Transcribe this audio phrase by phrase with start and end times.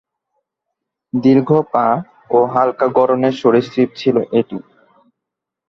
[1.13, 1.87] দীর্ঘ পা
[2.29, 4.57] ও হাল্কা গড়নের সরীসৃপ ছিল এটি।